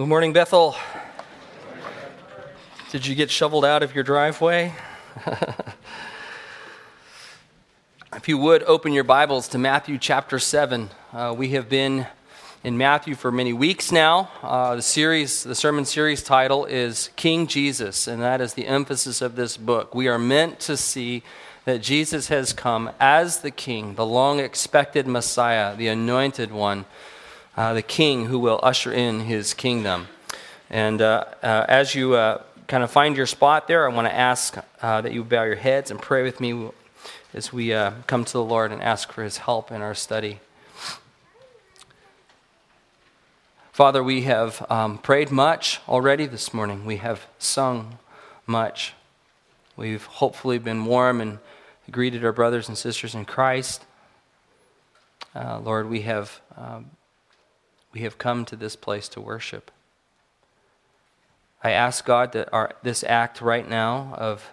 [0.00, 0.74] Good morning, Bethel.
[2.90, 4.72] Did you get shoveled out of your driveway?
[8.16, 10.88] if you would open your Bibles to Matthew chapter 7.
[11.12, 12.06] Uh, we have been
[12.64, 14.30] in Matthew for many weeks now.
[14.42, 19.20] Uh, the series, the sermon series title is King Jesus, and that is the emphasis
[19.20, 19.94] of this book.
[19.94, 21.22] We are meant to see
[21.66, 26.86] that Jesus has come as the King, the long expected Messiah, the anointed one
[27.56, 30.08] uh, the king who will usher in his kingdom.
[30.70, 34.14] And uh, uh, as you uh, kind of find your spot there, I want to
[34.14, 36.70] ask uh, that you bow your heads and pray with me
[37.34, 40.40] as we uh, come to the Lord and ask for his help in our study.
[43.72, 46.84] Father, we have um, prayed much already this morning.
[46.84, 47.98] We have sung
[48.46, 48.94] much.
[49.76, 51.38] We've hopefully been warm and
[51.90, 53.84] greeted our brothers and sisters in Christ.
[55.34, 56.90] Uh, Lord, we have um,
[57.92, 59.70] we have come to this place to worship.
[61.62, 64.50] I ask God that our, this act right now of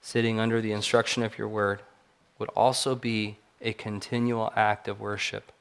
[0.00, 1.80] sitting under the instruction of your word
[2.38, 5.52] would also be a continual act of worship,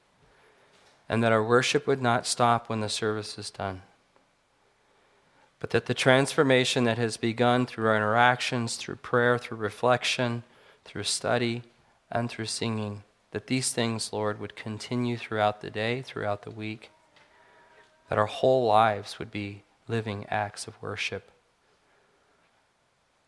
[1.09, 3.81] and that our worship would not stop when the service is done,
[5.59, 10.43] but that the transformation that has begun through our interactions, through prayer, through reflection,
[10.85, 11.63] through study,
[12.11, 16.91] and through singing, that these things, Lord, would continue throughout the day, throughout the week
[18.09, 21.31] that our whole lives would be living acts of worship.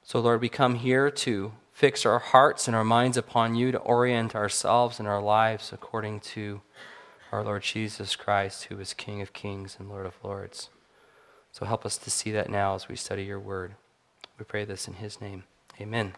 [0.03, 3.77] So, Lord, we come here to fix our hearts and our minds upon you, to
[3.77, 6.61] orient ourselves and our lives according to
[7.31, 10.69] our Lord Jesus Christ, who is King of kings and Lord of lords.
[11.51, 13.75] So, help us to see that now as we study your word.
[14.37, 15.43] We pray this in his name.
[15.79, 16.13] Amen.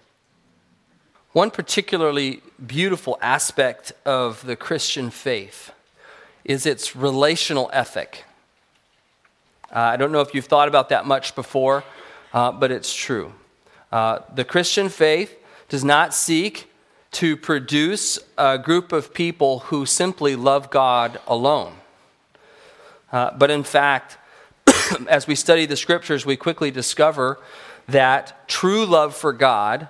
[1.34, 5.72] One particularly beautiful aspect of the Christian faith
[6.44, 8.26] is its relational ethic.
[9.74, 11.86] Uh, I don't know if you've thought about that much before,
[12.34, 13.34] uh, but it's true.
[13.90, 15.38] Uh, the Christian faith
[15.70, 16.70] does not seek
[17.12, 21.74] to produce a group of people who simply love God alone.
[23.14, 24.18] Uh, but in fact,
[25.10, 27.40] as we study the scriptures, we quickly discover
[27.88, 29.88] that true love for God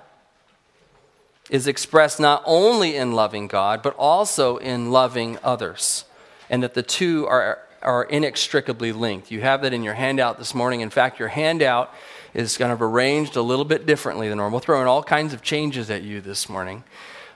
[1.49, 6.05] is expressed not only in loving God, but also in loving others,
[6.49, 9.31] and that the two are are inextricably linked.
[9.31, 10.81] You have that in your handout this morning.
[10.81, 11.93] In fact, your handout
[12.33, 14.57] is kind of arranged a little bit differently than normal.
[14.57, 16.83] We'll throw in all kinds of changes at you this morning.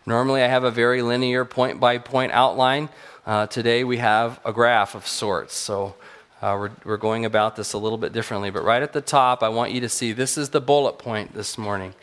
[0.05, 2.89] Normally, I have a very linear point by point outline.
[3.25, 5.55] Uh, today, we have a graph of sorts.
[5.55, 5.95] So,
[6.41, 8.51] uh, we're, we're going about this a little bit differently.
[8.51, 11.33] But right at the top, I want you to see this is the bullet point
[11.33, 11.95] this morning.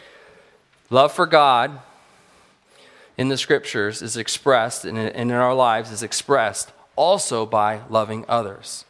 [0.90, 1.78] Love for God
[3.16, 8.84] in the scriptures is expressed, and in our lives is expressed also by loving others.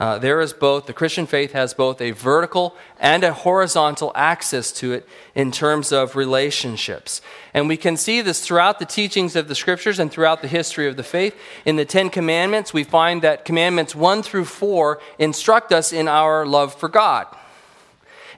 [0.00, 4.72] Uh, there is both, the Christian faith has both a vertical and a horizontal axis
[4.72, 7.20] to it in terms of relationships.
[7.52, 10.88] And we can see this throughout the teachings of the scriptures and throughout the history
[10.88, 11.36] of the faith.
[11.66, 16.46] In the Ten Commandments, we find that commandments 1 through 4 instruct us in our
[16.46, 17.26] love for God.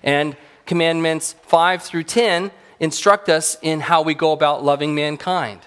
[0.02, 0.36] And
[0.66, 2.50] commandments 5 through 10
[2.80, 5.60] instruct us in how we go about loving mankind.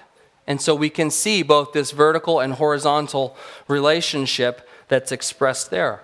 [0.46, 3.36] And so we can see both this vertical and horizontal
[3.68, 6.02] relationship that's expressed there.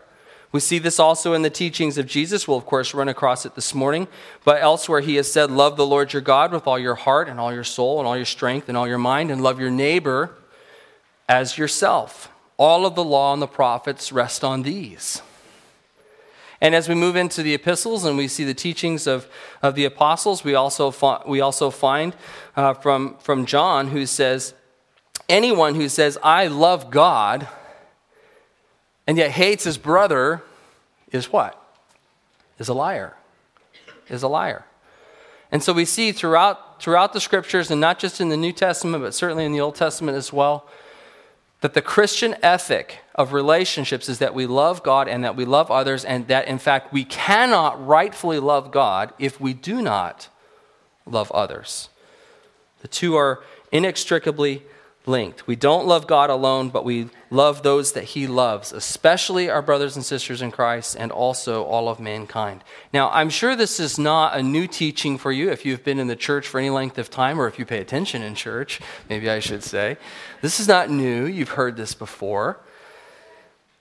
[0.51, 2.47] We see this also in the teachings of Jesus.
[2.47, 4.07] We'll, of course, run across it this morning.
[4.45, 7.41] But elsewhere, he has said, Love the Lord your God with all your heart and
[7.41, 10.35] all your soul and all your strength and all your mind, and love your neighbor
[11.27, 12.29] as yourself.
[12.59, 15.23] All of the law and the prophets rest on these.
[16.63, 19.29] And as we move into the epistles and we see the teachings of,
[19.63, 20.95] of the apostles, we also,
[21.27, 22.15] we also find
[22.55, 24.55] uh, from, from John who says,
[25.29, 27.49] Anyone who says, I love God,
[29.09, 30.43] and yet hates his brother
[31.11, 31.61] is what?
[32.61, 33.17] Is a liar.
[34.09, 34.65] Is a liar.
[35.51, 39.03] And so we see throughout, throughout the scriptures, and not just in the New Testament,
[39.03, 40.69] but certainly in the Old Testament as well,
[41.63, 45.71] that the Christian ethic of relationships is that we love God and that we love
[45.71, 50.29] others, and that in fact we cannot rightfully love God if we do not
[51.07, 51.89] love others.
[52.81, 54.65] The two are inextricably
[55.07, 55.47] linked.
[55.47, 59.97] We don't love God alone, but we love those that He loves, especially our brothers
[59.97, 62.63] and sisters in Christ and also all of mankind.
[62.93, 66.07] Now, I'm sure this is not a new teaching for you if you've been in
[66.07, 69.29] the church for any length of time or if you pay attention in church, maybe
[69.29, 69.97] I should say.
[70.41, 71.27] This is not new.
[71.27, 72.61] You've heard this before.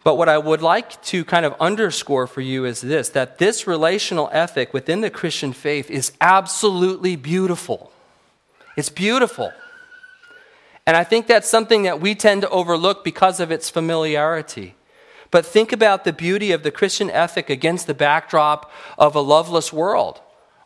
[0.04, 3.68] But what I would like to kind of underscore for you is this that this
[3.68, 7.92] relational ethic within the Christian faith is absolutely beautiful.
[8.76, 9.52] It's beautiful.
[10.92, 14.76] And I think that's something that we tend to overlook because of its familiarity.
[15.32, 19.72] But think about the beauty of the Christian ethic against the backdrop of a loveless
[19.72, 20.20] world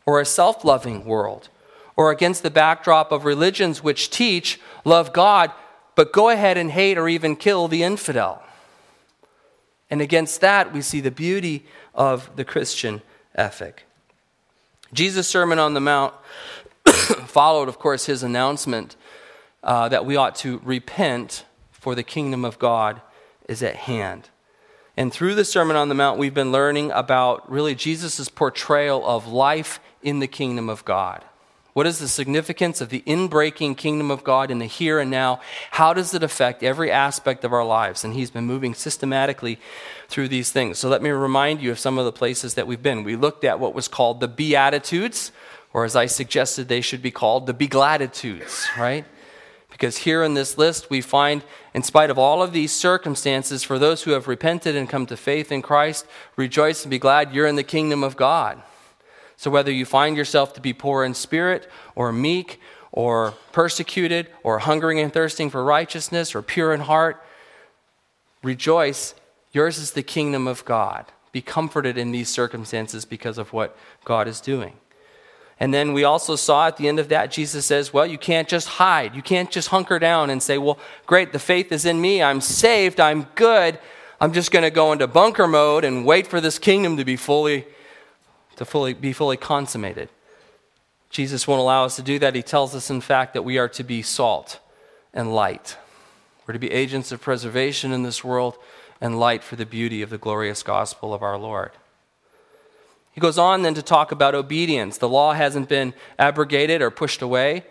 [0.03, 1.49] or a self loving world,
[1.95, 5.51] or against the backdrop of religions which teach love God,
[5.93, 8.41] but go ahead and hate or even kill the infidel.
[9.91, 13.03] And against that, we see the beauty of the Christian
[13.35, 13.83] ethic.
[14.91, 16.15] Jesus' Sermon on the Mount
[17.27, 18.95] followed, of course, his announcement
[19.65, 23.01] uh, that we ought to repent, for the kingdom of God
[23.49, 24.29] is at hand.
[24.97, 29.27] And through the Sermon on the Mount, we've been learning about really Jesus' portrayal of
[29.27, 31.25] life in the kingdom of God.
[31.73, 35.41] What is the significance of the inbreaking kingdom of God in the here and now?
[35.71, 38.05] How does it affect every aspect of our lives?
[38.05, 39.59] And he's been moving systematically
[40.07, 40.79] through these things.
[40.79, 43.03] So let me remind you of some of the places that we've been.
[43.03, 45.33] We looked at what was called the Beatitudes,
[45.73, 49.03] or as I suggested, they should be called the Begladitudes, right?
[49.75, 51.43] Because here in this list, we find,
[51.73, 55.17] in spite of all of these circumstances, for those who have repented and come to
[55.17, 56.05] faith in Christ,
[56.37, 58.61] rejoice and be glad you're in the kingdom of God.
[59.35, 62.61] So, whether you find yourself to be poor in spirit, or meek,
[62.93, 67.21] or persecuted, or hungering and thirsting for righteousness, or pure in heart,
[68.43, 69.13] rejoice.
[69.51, 71.05] Yours is the kingdom of God.
[71.33, 74.75] Be comforted in these circumstances because of what God is doing.
[75.59, 78.47] And then we also saw at the end of that, Jesus says, Well, you can't
[78.47, 79.15] just hide.
[79.15, 82.21] You can't just hunker down and say, Well, great, the faith is in me.
[82.21, 82.99] I'm saved.
[82.99, 83.79] I'm good.
[84.19, 87.15] I'm just going to go into bunker mode and wait for this kingdom to be
[87.15, 87.65] fully
[88.57, 90.09] to fully, be fully consummated.
[91.09, 92.35] Jesus won't allow us to do that.
[92.35, 94.59] He tells us, in fact, that we are to be salt
[95.13, 95.77] and light.
[96.45, 98.57] We're to be agents of preservation in this world
[99.01, 101.71] and light for the beauty of the glorious gospel of our Lord.
[103.15, 104.97] He goes on then to talk about obedience.
[104.97, 107.63] The law hasn't been abrogated or pushed away.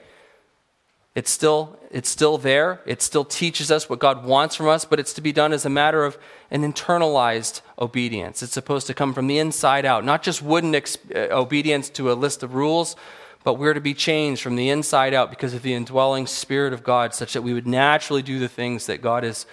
[1.14, 2.80] It's still, it's still there.
[2.86, 5.66] It still teaches us what God wants from us, but it's to be done as
[5.66, 6.16] a matter of
[6.50, 8.42] an internalized obedience.
[8.42, 12.10] It's supposed to come from the inside out, not just wooden ex- uh, obedience to
[12.10, 12.96] a list of rules,
[13.44, 16.82] but we're to be changed from the inside out because of the indwelling Spirit of
[16.82, 19.44] God, such that we would naturally do the things that God is,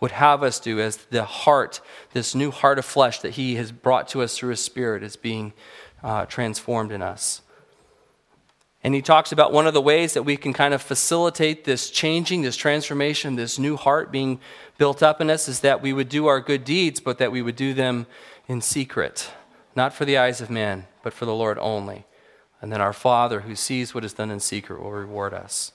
[0.00, 1.80] would have us do as the heart,
[2.12, 5.16] this new heart of flesh that He has brought to us through His Spirit, is
[5.16, 5.52] being
[6.02, 7.42] uh, transformed in us.
[8.82, 11.90] And he talks about one of the ways that we can kind of facilitate this
[11.90, 14.40] changing, this transformation, this new heart being
[14.78, 17.42] built up in us is that we would do our good deeds, but that we
[17.42, 18.06] would do them
[18.48, 19.30] in secret,
[19.76, 22.06] not for the eyes of men, but for the Lord only.
[22.62, 25.72] And then our Father, who sees what is done in secret, will reward us.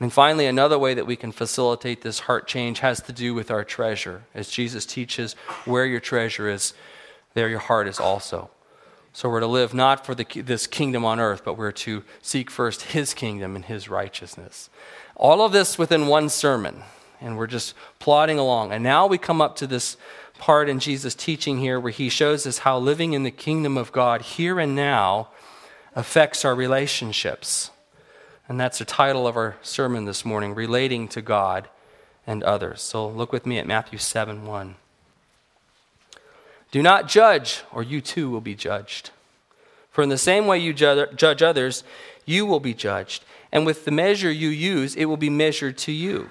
[0.00, 3.50] And finally, another way that we can facilitate this heart change has to do with
[3.50, 4.22] our treasure.
[4.32, 5.32] As Jesus teaches,
[5.64, 6.72] where your treasure is,
[7.34, 8.50] there your heart is also.
[9.12, 12.50] So we're to live not for the, this kingdom on earth, but we're to seek
[12.50, 14.70] first his kingdom and his righteousness.
[15.16, 16.82] All of this within one sermon,
[17.20, 18.70] and we're just plodding along.
[18.70, 19.96] And now we come up to this
[20.38, 23.90] part in Jesus' teaching here where he shows us how living in the kingdom of
[23.90, 25.30] God here and now
[25.96, 27.72] affects our relationships.
[28.48, 31.68] And that's the title of our sermon this morning, Relating to God
[32.26, 32.80] and Others.
[32.80, 34.74] So look with me at Matthew 7 1.
[36.70, 39.10] Do not judge, or you too will be judged.
[39.90, 41.84] For in the same way you judge others,
[42.24, 43.24] you will be judged.
[43.50, 46.30] And with the measure you use, it will be measured to you.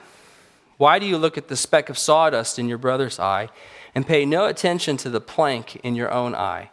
[0.77, 3.49] Why do you look at the speck of sawdust in your brother's eye
[3.95, 6.69] and pay no attention to the plank in your own eye?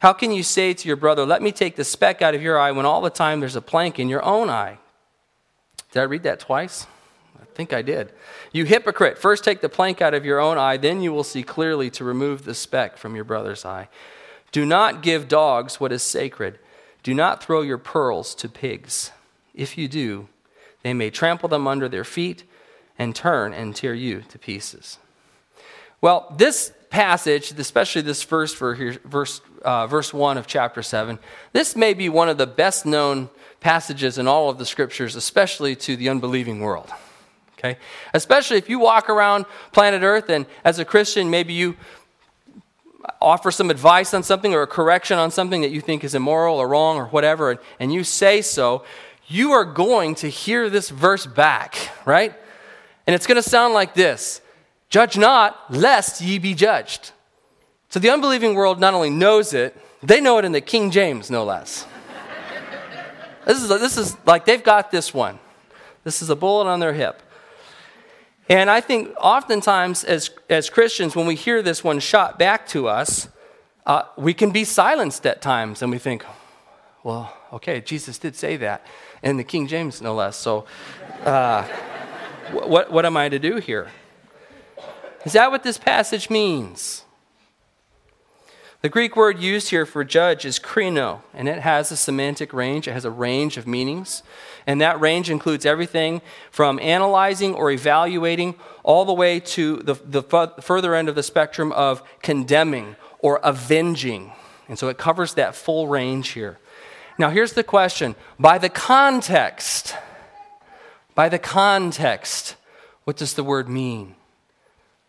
[0.00, 2.58] How can you say to your brother, Let me take the speck out of your
[2.58, 4.78] eye, when all the time there's a plank in your own eye?
[5.92, 6.86] Did I read that twice?
[7.40, 8.12] I think I did.
[8.52, 11.42] You hypocrite, first take the plank out of your own eye, then you will see
[11.42, 13.88] clearly to remove the speck from your brother's eye.
[14.52, 16.58] Do not give dogs what is sacred.
[17.02, 19.12] Do not throw your pearls to pigs.
[19.54, 20.28] If you do,
[20.82, 22.44] they may trample them under their feet
[22.98, 24.98] and turn and tear you to pieces.
[26.00, 31.18] Well, this passage, especially this verse, verse, uh, verse 1 of chapter 7,
[31.52, 35.76] this may be one of the best known passages in all of the scriptures, especially
[35.76, 36.90] to the unbelieving world
[37.60, 37.78] okay?
[38.14, 41.76] Especially if you walk around planet Earth and as a Christian, maybe you
[43.20, 46.58] offer some advice on something or a correction on something that you think is immoral
[46.58, 48.84] or wrong or whatever, and, and you say so,
[49.26, 52.34] you are going to hear this verse back, right?
[53.06, 54.40] And it's going to sound like this
[54.88, 57.12] Judge not, lest ye be judged.
[57.90, 61.30] So the unbelieving world not only knows it, they know it in the King James,
[61.30, 61.86] no less.
[63.44, 65.40] this, is, this is like they've got this one.
[66.04, 67.20] This is a bullet on their hip.
[68.48, 72.88] And I think oftentimes as, as Christians, when we hear this one shot back to
[72.88, 73.28] us,
[73.86, 76.24] uh, we can be silenced at times and we think,
[77.02, 78.86] well, okay, Jesus did say that,
[79.22, 80.36] in the King James, no less.
[80.36, 80.64] So,
[81.24, 81.64] uh,
[82.52, 83.90] what, what am I to do here?
[85.24, 87.04] Is that what this passage means?
[88.82, 92.88] The Greek word used here for judge is krino, and it has a semantic range.
[92.88, 94.22] It has a range of meanings.
[94.66, 100.22] And that range includes everything from analyzing or evaluating all the way to the, the
[100.62, 104.32] further end of the spectrum of condemning or avenging.
[104.66, 106.58] And so it covers that full range here.
[107.18, 109.94] Now, here's the question by the context,
[111.14, 112.56] by the context,
[113.04, 114.14] what does the word mean?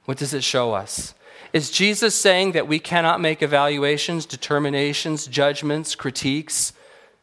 [0.04, 1.14] What does it show us?
[1.54, 6.72] Is Jesus saying that we cannot make evaluations, determinations, judgments, critiques?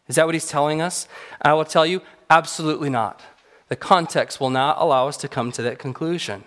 [0.06, 1.08] Is that what he's telling us?
[1.40, 3.23] I will tell you, absolutely not.
[3.68, 6.44] The context will not allow us to come to that conclusion.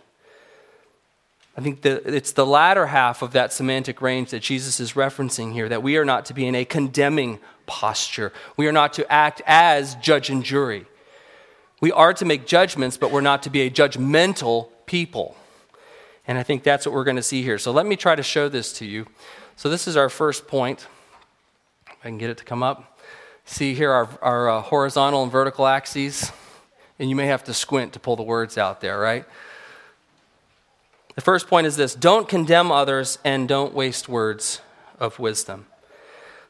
[1.58, 5.52] I think that it's the latter half of that semantic range that Jesus is referencing
[5.54, 8.32] here that we are not to be in a condemning posture.
[8.58, 10.86] We are not to act as judge and jury.
[11.82, 15.36] We are to make judgments, but we're not to be a judgmental people.
[16.28, 17.58] And I think that's what we're going to see here.
[17.58, 19.08] So let me try to show this to you.
[19.56, 20.88] So this is our first point.
[21.88, 23.00] If I can get it to come up.
[23.46, 26.32] See here our, our uh, horizontal and vertical axes.
[27.00, 29.26] And you may have to squint to pull the words out there, right?
[31.16, 34.62] The first point is this don't condemn others and don't waste words
[35.00, 35.66] of wisdom.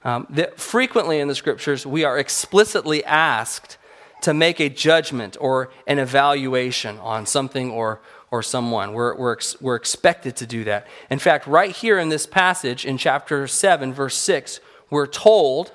[0.04, 3.78] Um, frequently in the scriptures, we are explicitly asked
[4.22, 8.00] to make a judgment or an evaluation on something or,
[8.32, 8.94] or someone.
[8.94, 10.88] We're, we're, we're expected to do that.
[11.10, 15.74] In fact, right here in this passage in chapter 7, verse 6, we're told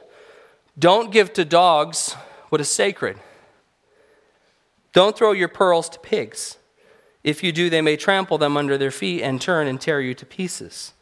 [0.79, 2.15] don't give to dogs
[2.49, 3.19] what is sacred.
[4.93, 6.57] Don't throw your pearls to pigs.
[7.23, 10.15] If you do, they may trample them under their feet and turn and tear you
[10.15, 10.93] to pieces.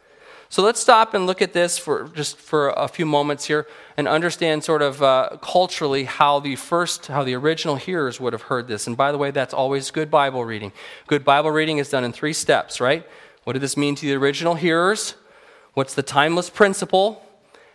[0.54, 4.06] So let's stop and look at this for just for a few moments here and
[4.06, 8.68] understand sort of uh, culturally how the first, how the original hearers would have heard
[8.68, 8.86] this.
[8.86, 10.70] And by the way, that's always good Bible reading.
[11.08, 13.04] Good Bible reading is done in three steps, right?
[13.42, 15.16] What did this mean to the original hearers?
[15.72, 17.26] What's the timeless principle?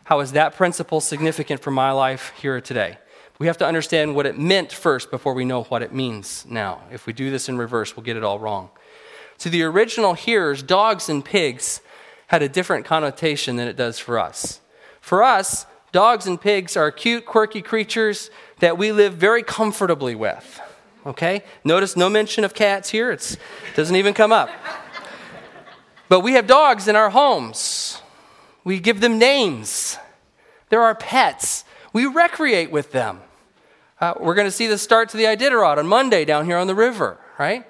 [0.05, 2.97] How is that principle significant for my life here today?
[3.39, 6.83] We have to understand what it meant first before we know what it means now.
[6.93, 8.69] If we do this in reverse, we'll get it all wrong.
[9.39, 11.81] To the original hearers, dogs and pigs
[12.29, 14.61] had a different connotation than it does for us.
[15.01, 20.61] For us, dogs and pigs are cute, quirky creatures that we live very comfortably with.
[21.07, 21.43] Okay?
[21.63, 23.37] Notice no mention of cats here, it
[23.75, 24.49] doesn't even come up.
[26.07, 27.99] But we have dogs in our homes.
[28.63, 29.97] We give them names.
[30.69, 31.65] They're our pets.
[31.93, 33.21] We recreate with them.
[33.99, 36.67] Uh, we're going to see the start to the Iditarod on Monday down here on
[36.67, 37.65] the river, right?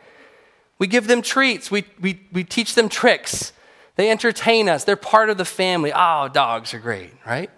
[0.79, 1.71] We give them treats.
[1.71, 3.53] We, we, we teach them tricks.
[4.00, 4.86] They entertain us.
[4.86, 5.91] They're part of the family.
[5.94, 7.50] Oh, dogs are great, right?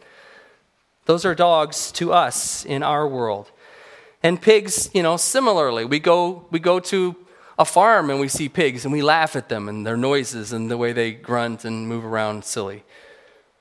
[1.05, 3.51] Those are dogs to us in our world.
[4.23, 5.85] And pigs, you know, similarly.
[5.85, 7.15] We go, we go to
[7.59, 10.71] a farm and we see pigs and we laugh at them and their noises and
[10.71, 12.85] the way they grunt and move around silly.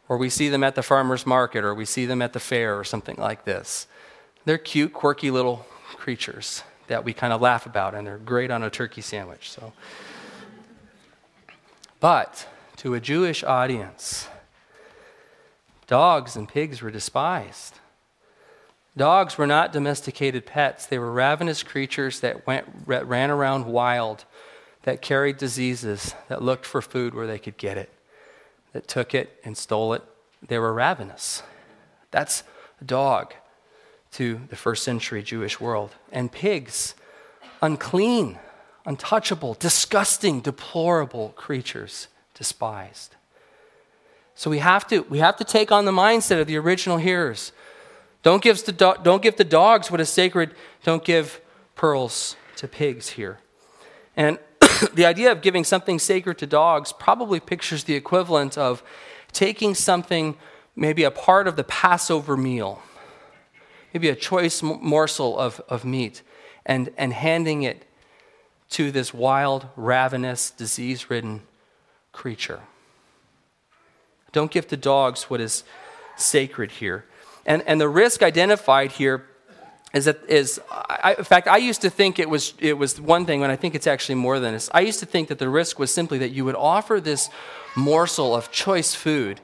[0.08, 2.78] Or we see them at the farmer's market or we see them at the fair
[2.78, 3.88] or something like this.
[4.46, 8.62] They're cute, quirky little creatures that we kind of laugh about and they're great on
[8.62, 9.50] a turkey sandwich.
[9.50, 9.74] So
[12.00, 12.46] but
[12.80, 14.26] to a Jewish audience,
[15.86, 17.74] dogs and pigs were despised.
[18.96, 24.24] Dogs were not domesticated pets, they were ravenous creatures that went, ran around wild,
[24.84, 27.90] that carried diseases, that looked for food where they could get it,
[28.72, 30.02] that took it and stole it.
[30.48, 31.42] They were ravenous.
[32.10, 32.44] That's
[32.80, 33.34] a dog
[34.12, 35.96] to the first century Jewish world.
[36.10, 36.94] And pigs,
[37.60, 38.38] unclean,
[38.86, 42.08] untouchable, disgusting, deplorable creatures
[42.40, 43.16] despised.
[44.34, 47.52] So we have to, we have to take on the mindset of the original hearers.
[48.22, 51.42] Don't give, the do- don't give the dogs what is sacred, don't give
[51.76, 53.40] pearls to pigs here.
[54.16, 54.38] And
[54.94, 58.82] the idea of giving something sacred to dogs probably pictures the equivalent of
[59.32, 60.38] taking something,
[60.74, 62.80] maybe a part of the Passover meal,
[63.92, 66.22] maybe a choice morsel of, of meat,
[66.64, 67.84] and, and handing it
[68.70, 71.42] to this wild, ravenous, disease ridden
[72.12, 72.60] creature.
[74.32, 75.64] Don't give to dogs what is
[76.16, 77.04] sacred here.
[77.46, 79.26] And, and the risk identified here
[79.92, 83.26] is that is I, in fact I used to think it was it was one
[83.26, 84.70] thing and I think it's actually more than this.
[84.72, 87.28] I used to think that the risk was simply that you would offer this
[87.74, 89.40] morsel of choice food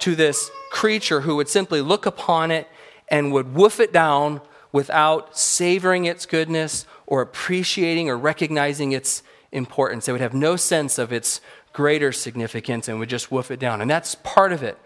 [0.00, 2.68] to this creature who would simply look upon it
[3.08, 4.40] and would woof it down
[4.72, 10.06] without savoring its goodness or appreciating or recognizing its importance.
[10.06, 11.40] They would have no sense of its
[11.74, 13.82] greater significance and would just woof it down.
[13.82, 14.78] And that's part of it.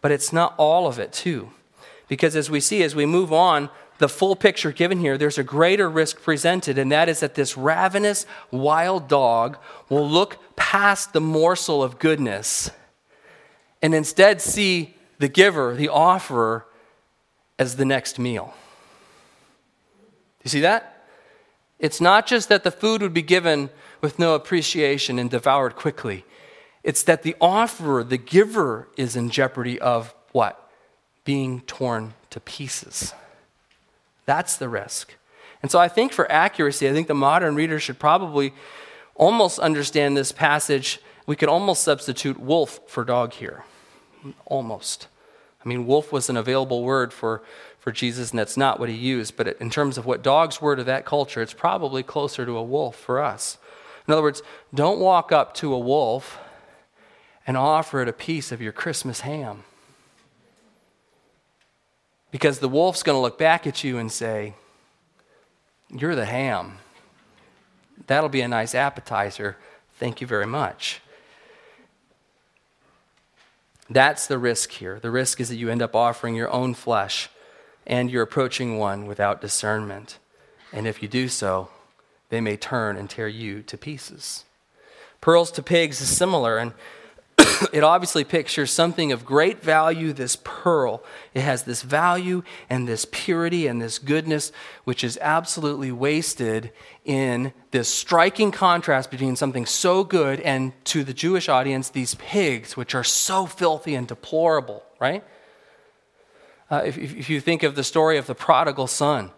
[0.00, 1.50] But it's not all of it, too.
[2.08, 3.68] Because as we see, as we move on
[3.98, 7.56] the full picture given here, there's a greater risk presented, and that is that this
[7.56, 9.58] ravenous wild dog
[9.90, 12.70] will look past the morsel of goodness
[13.82, 16.64] and instead see the giver, the offerer,
[17.58, 18.54] as the next meal.
[20.42, 21.04] You see that?
[21.78, 23.68] It's not just that the food would be given
[24.00, 26.24] with no appreciation and devoured quickly.
[26.82, 30.70] It's that the offerer, the giver, is in jeopardy of what?
[31.24, 33.12] Being torn to pieces.
[34.24, 35.14] That's the risk.
[35.62, 38.54] And so I think for accuracy, I think the modern reader should probably
[39.14, 41.00] almost understand this passage.
[41.26, 43.64] We could almost substitute wolf for dog here.
[44.46, 45.08] Almost.
[45.62, 47.42] I mean, wolf was an available word for,
[47.78, 49.36] for Jesus, and that's not what he used.
[49.36, 52.62] But in terms of what dogs were to that culture, it's probably closer to a
[52.62, 53.58] wolf for us.
[54.10, 54.42] In other words,
[54.74, 56.40] don't walk up to a wolf
[57.46, 59.62] and offer it a piece of your Christmas ham.
[62.32, 64.54] Because the wolf's going to look back at you and say,
[65.90, 66.78] You're the ham.
[68.08, 69.56] That'll be a nice appetizer.
[70.00, 71.00] Thank you very much.
[73.88, 74.98] That's the risk here.
[74.98, 77.30] The risk is that you end up offering your own flesh
[77.86, 80.18] and you're approaching one without discernment.
[80.72, 81.70] And if you do so,
[82.30, 84.44] they may turn and tear you to pieces.
[85.20, 86.72] Pearls to pigs is similar, and
[87.72, 91.02] it obviously pictures something of great value, this pearl.
[91.34, 94.52] It has this value and this purity and this goodness,
[94.84, 96.72] which is absolutely wasted
[97.04, 102.76] in this striking contrast between something so good and to the Jewish audience, these pigs,
[102.76, 105.24] which are so filthy and deplorable, right?
[106.70, 109.32] Uh, if, if you think of the story of the prodigal son,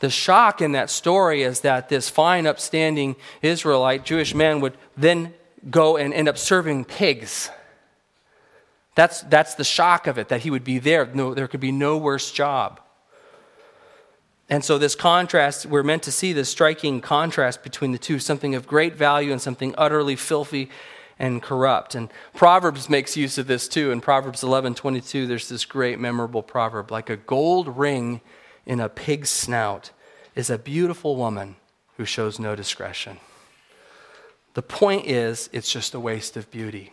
[0.00, 5.34] the shock in that story is that this fine, upstanding Israelite Jewish man would then
[5.70, 7.50] go and end up serving pigs.
[8.94, 11.06] That's, that's the shock of it, that he would be there.
[11.06, 12.80] No, there could be no worse job.
[14.48, 18.54] And so, this contrast, we're meant to see this striking contrast between the two something
[18.54, 20.68] of great value and something utterly filthy
[21.18, 21.94] and corrupt.
[21.94, 23.90] And Proverbs makes use of this too.
[23.90, 28.20] In Proverbs 11 22, there's this great memorable proverb like a gold ring
[28.66, 29.90] in a pig's snout
[30.34, 31.56] is a beautiful woman
[31.96, 33.18] who shows no discretion.
[34.54, 36.92] The point is, it's just a waste of beauty.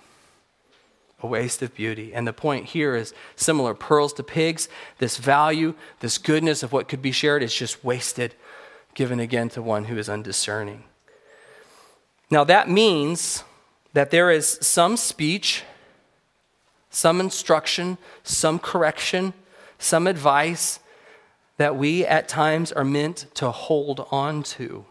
[1.22, 2.14] A waste of beauty.
[2.14, 4.68] And the point here is similar pearls to pigs.
[4.98, 8.34] This value, this goodness of what could be shared is just wasted,
[8.96, 10.84] given again to one who is undiscerning.
[12.32, 13.44] Now, that means
[13.94, 15.64] that there is some speech,
[16.90, 19.34] some instruction, some correction,
[19.78, 20.80] some advice
[21.62, 24.84] that we at times are meant to hold on to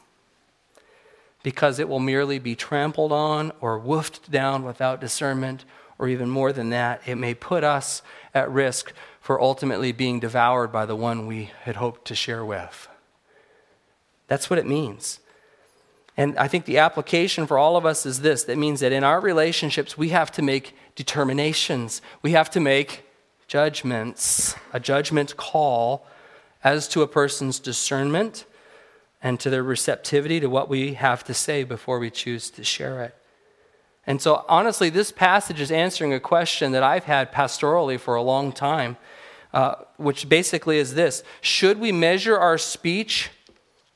[1.42, 5.64] because it will merely be trampled on or woofed down without discernment,
[5.98, 8.02] or even more than that, it may put us
[8.32, 12.86] at risk for ultimately being devoured by the one we had hoped to share with.
[14.28, 15.18] That's what it means.
[16.16, 19.02] And I think the application for all of us is this that means that in
[19.02, 23.02] our relationships, we have to make determinations, we have to make
[23.48, 26.06] judgments, a judgment call
[26.62, 28.44] as to a person's discernment
[29.22, 33.02] and to their receptivity to what we have to say before we choose to share
[33.02, 33.14] it.
[34.06, 38.22] And so, honestly, this passage is answering a question that I've had pastorally for a
[38.22, 38.96] long time,
[39.52, 43.30] uh, which basically is this Should we measure our speech,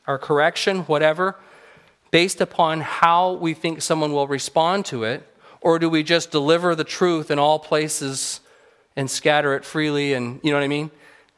[0.06, 1.36] our correction, whatever,
[2.10, 5.26] based upon how we think someone will respond to it?
[5.60, 8.40] Or do we just deliver the truth in all places
[8.96, 10.90] and scatter it freely and, you know what I mean?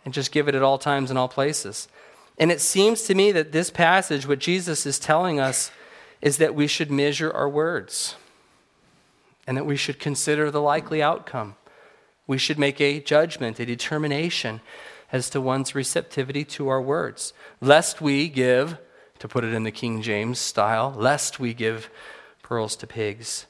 [0.07, 1.88] And just give it at all times and all places?
[2.38, 5.73] And it seems to me that this passage, what Jesus is telling us,
[6.23, 8.14] is that we should measure our words
[9.49, 11.57] and that we should consider the likely outcome.
[12.27, 14.61] We should make a judgment, a determination
[15.11, 18.79] as to one's receptivity to our words, lest we give,
[19.19, 21.90] to put it in the King James style, lest we give
[22.42, 23.47] pearls to pigs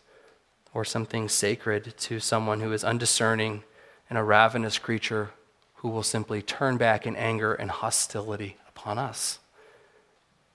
[0.73, 3.62] or something sacred to someone who is undiscerning
[4.09, 5.33] and a ravenous creature
[5.77, 9.39] who will simply turn back in anger and hostility upon us.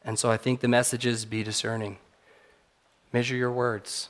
[0.04, 1.98] And so I think the message is be discerning.
[3.14, 4.10] Measure your words.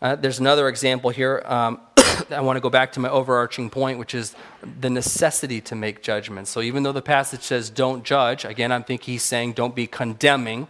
[0.00, 1.42] Uh, there's another example here.
[1.46, 1.80] Um,
[2.30, 4.34] I want to go back to my overarching point, which is
[4.80, 6.50] the necessity to make judgments.
[6.50, 9.86] So even though the passage says don't judge, again, I think he's saying don't be
[9.86, 10.66] condemning.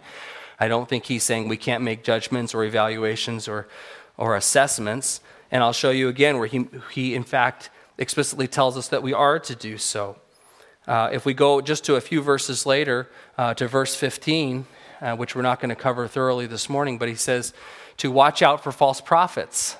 [0.59, 3.67] I don't think he's saying we can't make judgments or evaluations or,
[4.17, 5.19] or assessments.
[5.51, 9.13] And I'll show you again where he, he, in fact, explicitly tells us that we
[9.13, 10.17] are to do so.
[10.87, 14.65] Uh, if we go just to a few verses later, uh, to verse 15,
[15.01, 17.53] uh, which we're not going to cover thoroughly this morning, but he says
[17.97, 19.77] to watch out for false prophets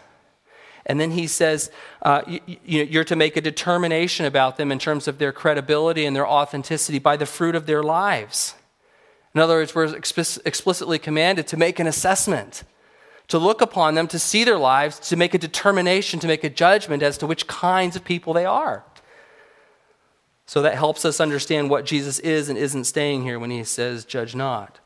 [0.85, 1.71] And then he says,
[2.01, 6.15] uh, you, you're to make a determination about them in terms of their credibility and
[6.15, 8.55] their authenticity by the fruit of their lives.
[9.33, 12.63] In other words, we're explicitly commanded to make an assessment,
[13.33, 16.51] to look upon them, to see their lives, to make a determination, to make a
[16.51, 18.83] judgment as to which kinds of people they are.
[20.45, 24.05] So that helps us understand what Jesus is and isn't staying here when he says,
[24.05, 24.79] judge not.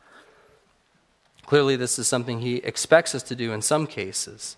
[1.45, 4.55] Clearly, this is something he expects us to do in some cases.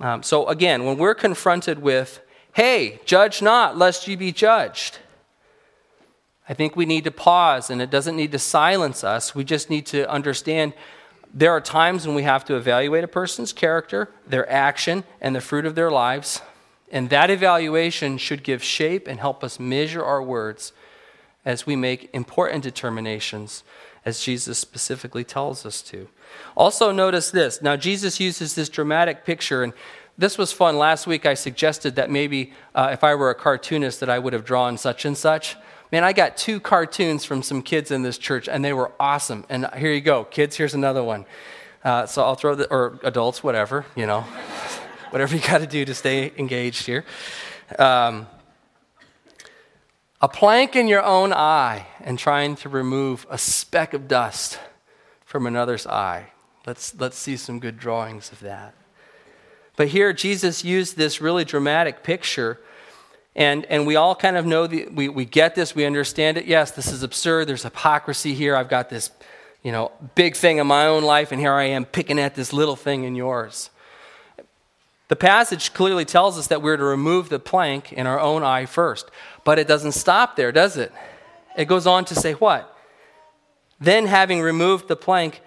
[0.00, 2.20] Um, so, again, when we're confronted with,
[2.54, 4.98] hey, judge not, lest you be judged,
[6.48, 9.36] I think we need to pause, and it doesn't need to silence us.
[9.36, 10.72] We just need to understand
[11.32, 15.40] there are times when we have to evaluate a person's character, their action, and the
[15.40, 16.40] fruit of their lives.
[16.90, 20.72] And that evaluation should give shape and help us measure our words
[21.44, 23.62] as we make important determinations,
[24.04, 26.08] as Jesus specifically tells us to.
[26.56, 27.62] Also, notice this.
[27.62, 29.72] Now, Jesus uses this dramatic picture, and
[30.16, 30.78] this was fun.
[30.78, 34.32] Last week, I suggested that maybe uh, if I were a cartoonist, that I would
[34.32, 35.56] have drawn such and such.
[35.90, 39.44] Man, I got two cartoons from some kids in this church, and they were awesome.
[39.48, 40.54] And here you go, kids.
[40.54, 41.24] Here's another one.
[41.82, 44.20] Uh, so I'll throw the, or adults, whatever, you know,
[45.10, 47.06] whatever you got to do to stay engaged here.
[47.78, 48.26] Um,
[50.20, 54.58] a plank in your own eye and trying to remove a speck of dust
[55.24, 56.32] from another's eye.
[56.66, 58.74] Let's, let's see some good drawings of that.
[59.76, 62.60] But here, Jesus used this really dramatic picture
[63.38, 66.46] and, and we all kind of know, the, we, we get this, we understand it.
[66.46, 67.46] Yes, this is absurd.
[67.46, 68.56] There's hypocrisy here.
[68.56, 69.12] I've got this,
[69.62, 72.52] you know, big thing in my own life, and here I am picking at this
[72.52, 73.70] little thing in yours.
[75.06, 78.66] The passage clearly tells us that we're to remove the plank in our own eye
[78.66, 79.08] first.
[79.44, 80.92] But it doesn't stop there, does it?
[81.56, 82.76] It goes on to say what?
[83.78, 85.42] Then, having removed the plank,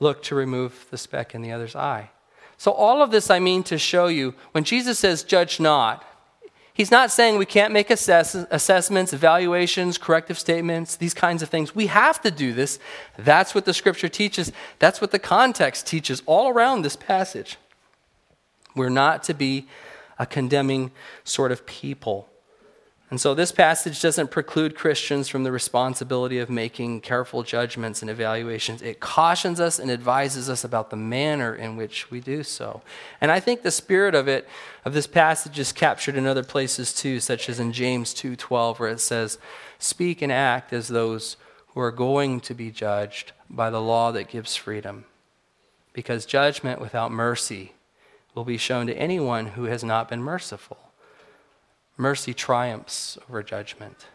[0.00, 2.10] look to remove the speck in the other's eye.
[2.56, 6.04] So, all of this I mean to show you when Jesus says, judge not,
[6.74, 11.72] He's not saying we can't make assess- assessments, evaluations, corrective statements, these kinds of things.
[11.72, 12.80] We have to do this.
[13.16, 14.50] That's what the scripture teaches.
[14.80, 17.58] That's what the context teaches all around this passage.
[18.74, 19.68] We're not to be
[20.18, 20.90] a condemning
[21.22, 22.28] sort of people.
[23.14, 28.10] And so this passage doesn't preclude Christians from the responsibility of making careful judgments and
[28.10, 28.82] evaluations.
[28.82, 32.82] It cautions us and advises us about the manner in which we do so.
[33.20, 34.48] And I think the spirit of it
[34.84, 38.90] of this passage is captured in other places too, such as in James 2:12 where
[38.90, 39.38] it says,
[39.78, 41.36] "Speak and act as those
[41.68, 45.04] who are going to be judged by the law that gives freedom."
[45.92, 47.74] Because judgment without mercy
[48.34, 50.78] will be shown to anyone who has not been merciful.
[51.96, 54.06] Mercy triumphs over judgment.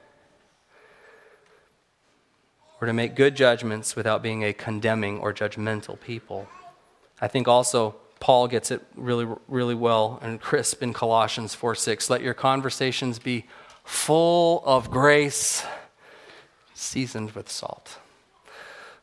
[2.79, 6.47] We're to make good judgments without being a condemning or judgmental people.
[7.19, 12.09] I think also Paul gets it really, really well and crisp in Colossians 4 6.
[12.09, 13.45] Let your conversations be
[13.83, 15.65] full of grace,
[16.73, 17.97] seasoned with salt.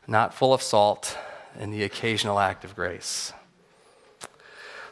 [0.07, 1.17] Not full of salt
[1.59, 3.33] and the occasional act of grace.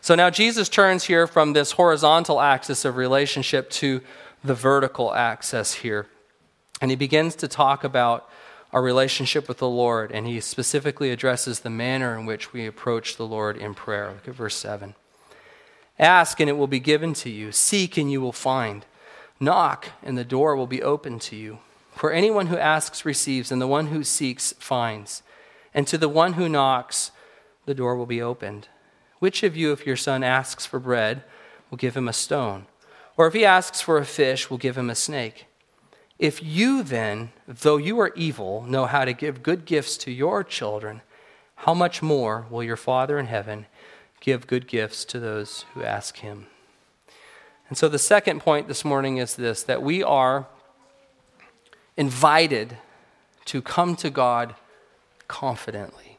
[0.06, 4.02] So now Jesus turns here from this horizontal axis of relationship to
[4.44, 6.06] the vertical axis here.
[6.80, 8.30] And he begins to talk about
[8.72, 13.18] our relationship with the Lord, and he specifically addresses the manner in which we approach
[13.18, 14.12] the Lord in prayer.
[14.12, 14.94] Look at verse 7.
[15.98, 17.52] Ask, and it will be given to you.
[17.52, 18.86] Seek, and you will find.
[19.40, 21.58] Knock, and the door will be opened to you.
[21.96, 25.24] For anyone who asks receives, and the one who seeks finds.
[25.74, 27.10] And to the one who knocks,
[27.66, 28.68] the door will be opened.
[29.26, 31.24] Which of you, if your son asks for bread,
[31.72, 32.68] will give him a stone?
[33.18, 35.48] Or if he asks for a fish, will give him a snake?
[36.20, 40.44] If you then, though you are evil, know how to give good gifts to your
[40.44, 41.02] children,
[41.56, 43.66] how much more will your Father in heaven
[44.20, 46.46] give good gifts to those who ask him?
[47.68, 50.46] And so the second point this morning is this that we are
[51.98, 52.78] invited
[53.46, 54.54] to come to God
[55.28, 56.15] confidently.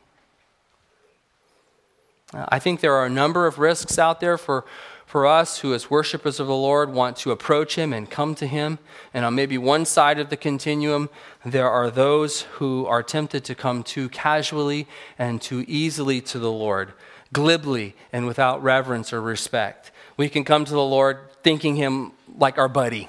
[2.48, 4.64] I think there are a number of risks out there for,
[5.06, 8.46] for us who, as worshipers of the Lord, want to approach Him and come to
[8.46, 8.78] Him.
[9.14, 11.08] And on maybe one side of the continuum,
[11.44, 14.86] there are those who are tempted to come too casually
[15.18, 16.92] and too easily to the Lord,
[17.32, 19.90] glibly and without reverence or respect.
[20.16, 23.08] We can come to the Lord thinking Him like our buddy,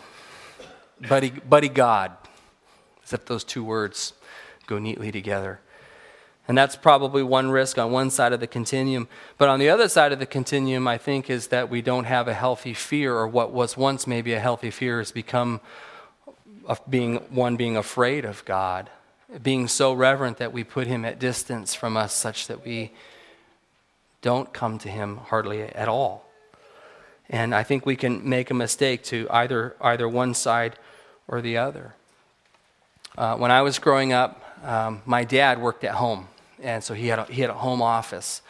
[1.10, 2.12] buddy, buddy God,
[3.02, 4.14] except those two words
[4.68, 5.60] go neatly together.
[6.48, 9.08] And that's probably one risk on one side of the continuum.
[9.38, 12.28] But on the other side of the continuum, I think, is that we don't have
[12.28, 15.60] a healthy fear, or what was once maybe a healthy fear has become
[16.66, 18.90] of being one being afraid of God,
[19.42, 22.92] being so reverent that we put him at distance from us such that we
[24.22, 26.26] don't come to him hardly at all.
[27.30, 30.78] And I think we can make a mistake to either, either one side
[31.28, 31.94] or the other.
[33.18, 36.28] Uh, when I was growing up, um, my dad worked at home,
[36.62, 38.42] and so he had a, he had a home office.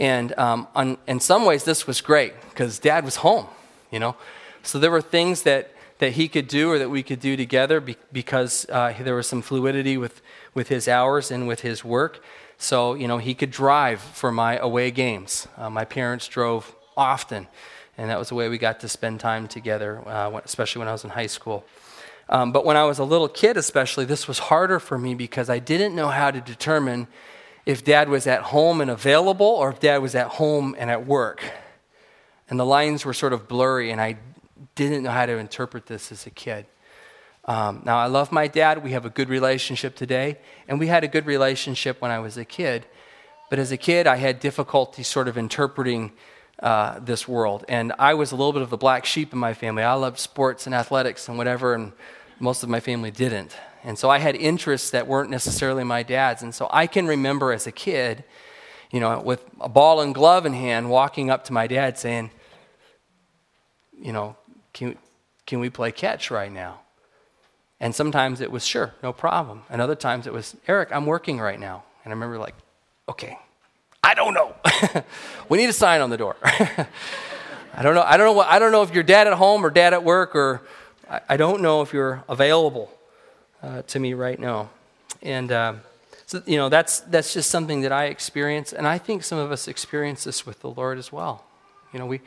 [0.00, 3.46] And um, on, in some ways, this was great because dad was home,
[3.90, 4.16] you know.
[4.62, 7.80] So there were things that, that he could do or that we could do together
[7.80, 10.22] be, because uh, there was some fluidity with,
[10.54, 12.22] with his hours and with his work.
[12.58, 15.48] So, you know, he could drive for my away games.
[15.56, 17.48] Uh, my parents drove often,
[17.98, 20.92] and that was the way we got to spend time together, uh, especially when I
[20.92, 21.64] was in high school.
[22.32, 25.50] Um, but when I was a little kid, especially, this was harder for me because
[25.50, 27.06] I didn't know how to determine
[27.66, 31.06] if dad was at home and available or if dad was at home and at
[31.06, 31.44] work.
[32.48, 34.16] And the lines were sort of blurry, and I
[34.76, 36.64] didn't know how to interpret this as a kid.
[37.44, 38.82] Um, now, I love my dad.
[38.82, 42.38] We have a good relationship today, and we had a good relationship when I was
[42.38, 42.86] a kid.
[43.50, 46.12] But as a kid, I had difficulty sort of interpreting
[46.62, 47.64] uh, this world.
[47.68, 49.82] And I was a little bit of the black sheep in my family.
[49.82, 51.92] I loved sports and athletics and whatever, and
[52.42, 53.56] most of my family didn't.
[53.84, 56.42] And so I had interests that weren't necessarily my dad's.
[56.42, 58.24] And so I can remember as a kid,
[58.90, 62.32] you know, with a ball and glove in hand, walking up to my dad saying,
[63.96, 64.36] you know,
[64.72, 64.98] can,
[65.46, 66.80] can we play catch right now?
[67.78, 69.62] And sometimes it was, sure, no problem.
[69.70, 71.84] And other times it was, Eric, I'm working right now.
[72.04, 72.54] And I remember, like,
[73.08, 73.38] okay,
[74.02, 74.54] I don't know.
[75.48, 76.36] we need a sign on the door.
[76.44, 78.02] I don't know.
[78.02, 78.32] I don't know.
[78.32, 80.62] What, I don't know if you're dad at home or dad at work, or
[81.08, 82.90] I, don't know if you're available
[83.62, 84.70] uh, to me right now.
[85.20, 85.74] And uh,
[86.26, 89.52] so, you know, that's that's just something that I experience, and I think some of
[89.52, 91.44] us experience this with the Lord as well.
[91.92, 92.20] You know, we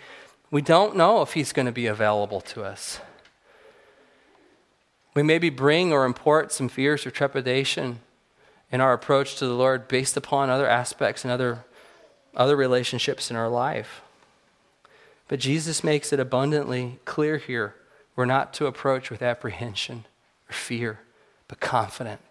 [0.51, 2.99] we don't know if He's going to be available to us.
[5.15, 7.99] We maybe bring or import some fears or trepidation
[8.71, 11.63] in our approach to the Lord based upon other aspects and other,
[12.35, 14.01] other relationships in our life.
[15.29, 17.75] But Jesus makes it abundantly clear here
[18.15, 20.06] we're not to approach with apprehension
[20.49, 20.99] or fear,
[21.47, 22.21] but confident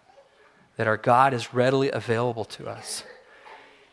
[0.77, 3.03] that our God is readily available to us.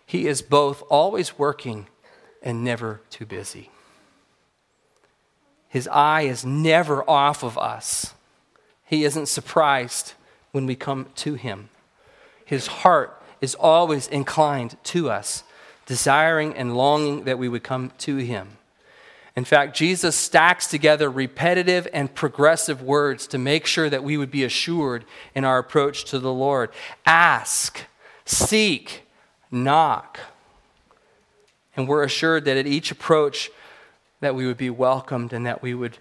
[0.04, 1.86] He is both always working
[2.42, 3.70] and never too busy.
[5.68, 8.14] His eye is never off of us.
[8.84, 10.12] He isn't surprised
[10.50, 11.70] when we come to him.
[12.44, 15.44] His heart is always inclined to us,
[15.86, 18.58] desiring and longing that we would come to him.
[19.34, 24.30] In fact, Jesus stacks together repetitive and progressive words to make sure that we would
[24.30, 26.70] be assured in our approach to the Lord.
[27.06, 27.86] Ask,
[28.26, 29.06] seek,
[29.50, 30.20] knock.
[31.76, 33.50] And we're assured that at each approach
[34.20, 35.98] that we would be welcomed and that we would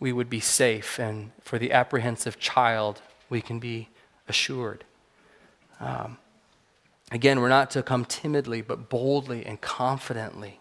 [0.00, 0.98] we would be safe.
[0.98, 3.88] And for the apprehensive child, we can be
[4.26, 4.82] assured.
[5.78, 6.18] Um,
[7.12, 10.58] again, we're not to come timidly, but boldly and confidently.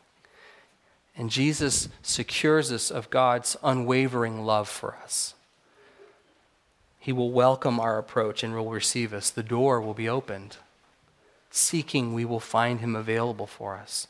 [1.17, 5.35] And Jesus secures us of God's unwavering love for us.
[6.99, 9.29] He will welcome our approach and will receive us.
[9.29, 10.57] The door will be opened.
[11.49, 14.07] Seeking, we will find him available for us.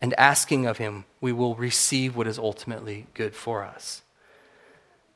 [0.00, 4.02] And asking of him, we will receive what is ultimately good for us.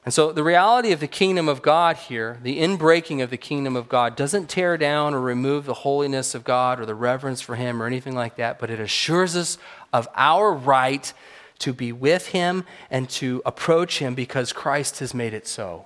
[0.05, 3.77] And so, the reality of the kingdom of God here, the inbreaking of the kingdom
[3.77, 7.55] of God, doesn't tear down or remove the holiness of God or the reverence for
[7.55, 9.59] Him or anything like that, but it assures us
[9.93, 11.13] of our right
[11.59, 15.85] to be with Him and to approach Him because Christ has made it so.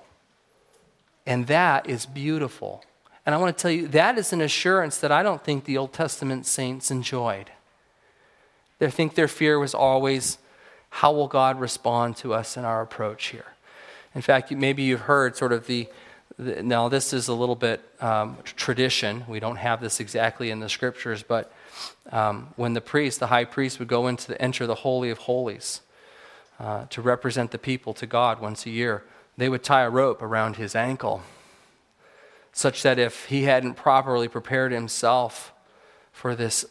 [1.25, 2.85] And that is beautiful.
[3.25, 5.77] And I want to tell you, that is an assurance that I don't think the
[5.77, 7.51] Old Testament saints enjoyed.
[8.79, 10.37] They think their fear was always,
[10.89, 13.54] how will God respond to us in our approach here?
[14.15, 15.89] In fact, maybe you've heard sort of the,
[16.39, 19.25] the now this is a little bit um, tradition.
[19.27, 21.51] We don't have this exactly in the scriptures, but
[22.11, 25.17] um, when the priest, the high priest, would go into the, enter the holy of
[25.19, 25.81] holies
[26.61, 29.03] uh, to represent the people to God once a year,
[29.35, 31.21] they would tie a rope around his ankle,
[32.53, 35.51] such that if he hadn't properly prepared himself
[36.13, 36.63] for this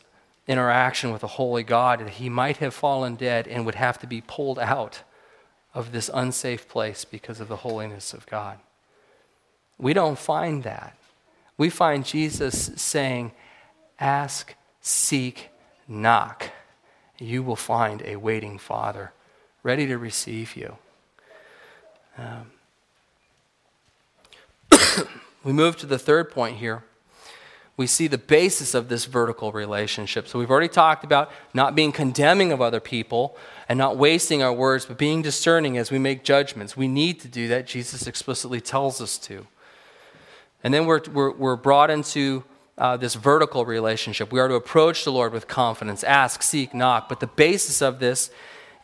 [0.46, 4.22] interaction with a holy God, he might have fallen dead and would have to be
[4.22, 5.02] pulled out
[5.74, 8.58] of this unsafe place because of the holiness of God.
[9.76, 10.96] We don't find that.
[11.58, 13.32] We find Jesus saying,
[13.98, 15.50] Ask, seek,
[15.86, 16.50] knock.
[17.18, 19.12] You will find a waiting Father
[19.62, 20.76] ready to receive you.
[22.18, 22.52] Um,
[25.44, 26.84] we move to the third point here
[27.76, 30.28] we see the basis of this vertical relationship.
[30.28, 33.36] So we've already talked about not being condemning of other people
[33.68, 36.76] and not wasting our words, but being discerning as we make judgments.
[36.76, 37.66] We need to do that.
[37.66, 39.46] Jesus explicitly tells us to.
[40.62, 42.44] And then we're, we're, we're brought into
[42.78, 44.32] uh, this vertical relationship.
[44.32, 47.08] We are to approach the Lord with confidence, ask, seek, knock.
[47.08, 48.30] But the basis of this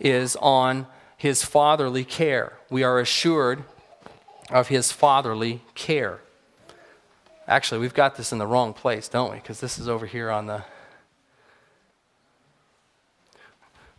[0.01, 2.55] is on his fatherly care.
[2.71, 3.65] We are assured
[4.51, 6.21] of his fatherly care.
[7.51, 9.39] Actually, we've got this in the wrong place, don't we?
[9.39, 10.63] Because this is over here on the.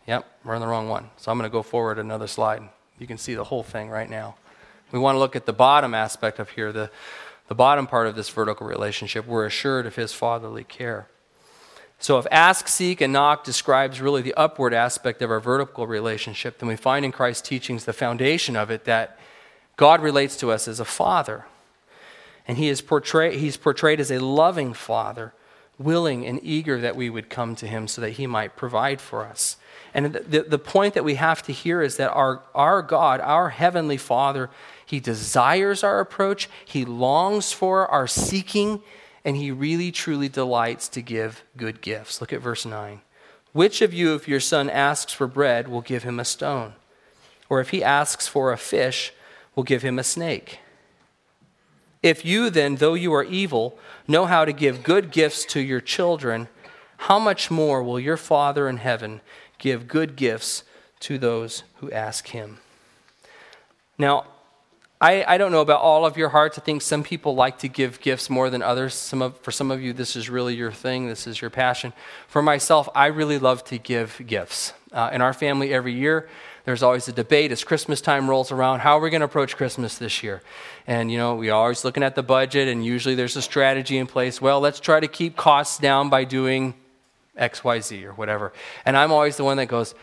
[0.06, 1.10] Yep, we're in the wrong one.
[1.18, 2.62] So I'm going to go forward another slide.
[2.98, 4.36] You can see the whole thing right now.
[4.90, 6.90] We want to look at the bottom aspect of here, the,
[7.48, 9.26] the bottom part of this vertical relationship.
[9.26, 11.08] We're assured of his fatherly care.
[11.98, 16.58] So, if ask, seek, and knock describes really the upward aspect of our vertical relationship,
[16.58, 19.18] then we find in Christ's teachings the foundation of it that
[19.76, 21.44] God relates to us as a father.
[22.46, 25.32] And he is portrayed, he's portrayed as a loving father,
[25.78, 29.24] willing and eager that we would come to him so that he might provide for
[29.24, 29.56] us.
[29.94, 33.50] And the, the point that we have to hear is that our, our God, our
[33.50, 34.48] heavenly Father,
[34.86, 38.82] He desires our approach, He longs for our seeking,
[39.24, 42.20] and He really truly delights to give good gifts.
[42.20, 43.02] Look at verse 9.
[43.52, 46.72] Which of you, if your son asks for bread, will give him a stone?
[47.50, 49.12] Or if he asks for a fish,
[49.54, 50.60] will give him a snake?
[52.02, 55.80] If you then, though you are evil, know how to give good gifts to your
[55.80, 56.48] children,
[56.96, 59.20] how much more will your Father in heaven
[59.58, 60.64] give good gifts
[61.00, 62.58] to those who ask him.
[63.98, 64.26] Now,
[65.00, 66.58] I, I, don't know about all of your hearts.
[66.58, 68.94] I think some people like to give gifts more than others.
[68.94, 71.92] Some of, for some of you, this is really your thing, this is your passion.
[72.28, 74.72] For myself, I really love to give gifts.
[74.92, 76.28] Uh, in our family, every year,
[76.64, 79.56] there's always a debate as Christmas time rolls around how are we going to approach
[79.56, 80.42] Christmas this year?
[80.86, 84.06] And, you know, we're always looking at the budget, and usually there's a strategy in
[84.06, 84.40] place.
[84.40, 86.74] Well, let's try to keep costs down by doing
[87.38, 88.52] XYZ or whatever.
[88.84, 89.94] And I'm always the one that goes,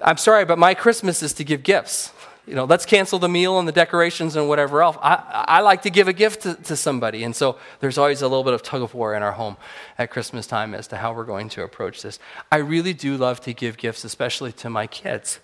[0.00, 2.12] I'm sorry, but my Christmas is to give gifts.
[2.46, 4.96] You know, let's cancel the meal and the decorations and whatever else.
[5.00, 7.22] I, I like to give a gift to, to somebody.
[7.22, 9.56] And so there's always a little bit of tug of war in our home
[9.98, 12.18] at Christmas time as to how we're going to approach this.
[12.50, 15.38] I really do love to give gifts, especially to my kids.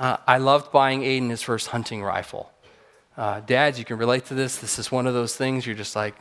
[0.00, 2.50] Uh, I loved buying Aiden his first hunting rifle.
[3.18, 4.56] Uh, dads, you can relate to this.
[4.56, 6.14] This is one of those things you're just like,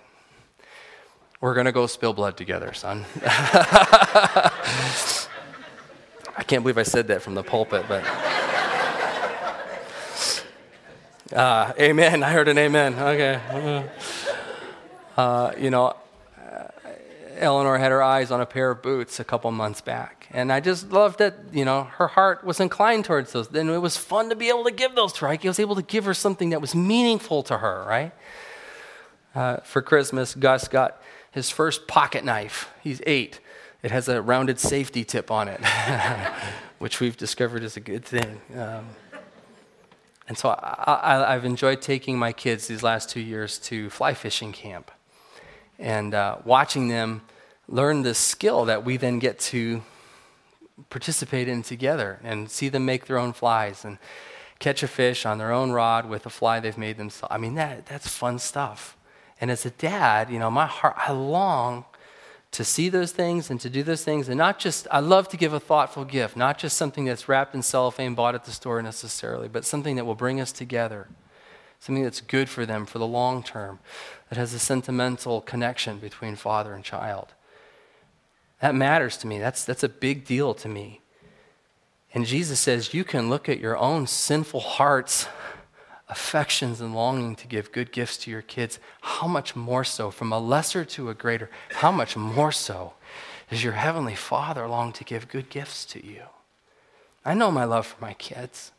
[1.39, 3.05] we're going to go spill blood together, son.
[3.25, 4.51] I
[6.45, 8.03] can't believe I said that from the pulpit, but.
[11.31, 12.21] Uh, amen.
[12.21, 12.95] I heard an amen.
[12.95, 13.89] Okay.
[15.15, 15.95] Uh, you know,
[17.39, 20.27] Eleanor had her eyes on a pair of boots a couple months back.
[20.31, 23.47] And I just loved that, you know, her heart was inclined towards those.
[23.47, 25.27] Then it was fun to be able to give those to her.
[25.29, 28.11] I was able to give her something that was meaningful to her, right?
[29.33, 32.69] Uh, for Christmas, Gus got his first pocket knife.
[32.81, 33.39] He's eight.
[33.81, 35.61] It has a rounded safety tip on it,
[36.79, 38.41] which we've discovered is a good thing.
[38.55, 38.87] Um,
[40.27, 44.51] and so I, have enjoyed taking my kids these last two years to fly fishing
[44.51, 44.91] camp
[45.79, 47.21] and uh, watching them
[47.67, 49.81] learn this skill that we then get to
[50.89, 53.97] participate in together and see them make their own flies and
[54.59, 57.33] catch a fish on their own rod with a fly they've made themselves.
[57.33, 58.97] I mean, that, that's fun stuff.
[59.39, 61.85] And as a dad, you know, my heart, I long
[62.51, 64.27] to see those things and to do those things.
[64.27, 67.55] And not just, I love to give a thoughtful gift, not just something that's wrapped
[67.55, 71.07] in cellophane, bought at the store necessarily, but something that will bring us together,
[71.79, 73.79] something that's good for them for the long term,
[74.29, 77.33] that has a sentimental connection between father and child.
[78.61, 79.39] That matters to me.
[79.39, 81.01] That's, that's a big deal to me.
[82.13, 85.27] And Jesus says, You can look at your own sinful hearts
[86.09, 90.33] affections and longing to give good gifts to your kids, how much more so, from
[90.33, 92.93] a lesser to a greater, how much more so
[93.49, 96.23] does your Heavenly Father long to give good gifts to you?
[97.23, 98.71] I know my love for my kids.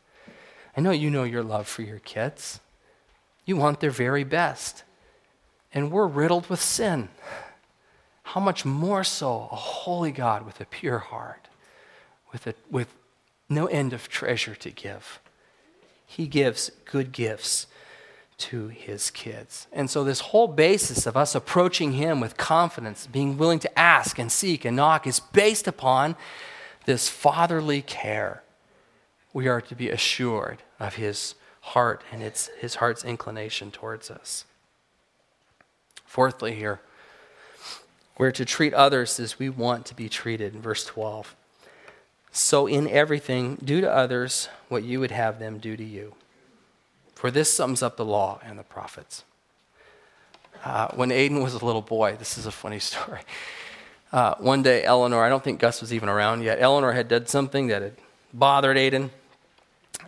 [0.77, 2.61] I know you know your love for your kids.
[3.45, 4.83] You want their very best.
[5.73, 7.09] And we're riddled with sin.
[8.23, 11.49] How much more so a holy God with a pure heart,
[12.33, 12.95] with, a, with
[13.49, 15.21] no end of treasure to give
[16.11, 17.69] he gives good gifts
[18.37, 19.69] to his kids.
[19.73, 24.19] And so, this whole basis of us approaching him with confidence, being willing to ask
[24.19, 26.17] and seek and knock, is based upon
[26.85, 28.43] this fatherly care.
[29.33, 34.45] We are to be assured of his heart and its, his heart's inclination towards us.
[36.11, 36.81] Fourthly, here,
[38.19, 41.37] we're to treat others as we want to be treated in verse 12.
[42.33, 46.15] So, in everything, do to others what you would have them do to you.
[47.15, 49.23] For this sums up the law and the prophets.
[50.65, 53.21] Uh, when Aiden was a little boy, this is a funny story.
[54.13, 57.27] Uh, one day, Eleanor, I don't think Gus was even around yet, Eleanor had done
[57.27, 57.95] something that had
[58.35, 59.11] bothered Aiden,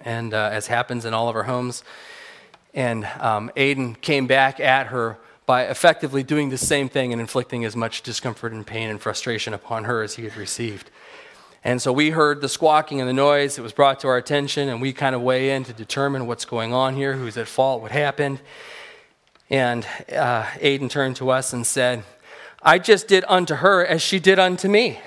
[0.05, 1.85] and uh, as happens in all of our homes.
[2.75, 5.19] And um, Aiden came back at her
[5.53, 9.53] by effectively doing the same thing and inflicting as much discomfort and pain and frustration
[9.53, 10.91] upon her as he had received.
[11.63, 13.59] And so we heard the squawking and the noise.
[13.59, 16.47] It was brought to our attention, and we kind of weigh in to determine what's
[16.47, 18.41] going on here, who's at fault, what happened.
[19.51, 22.03] And uh, Aiden turned to us and said,
[22.63, 25.01] I just did unto her as she did unto me.